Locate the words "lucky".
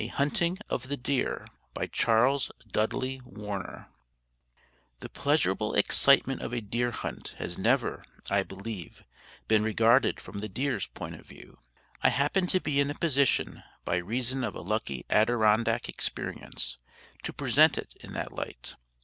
14.61-15.05